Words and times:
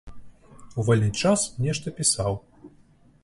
У 0.77 0.85
вольны 0.87 1.09
час 1.25 1.45
нешта 1.65 1.87
пісаў. 1.99 2.33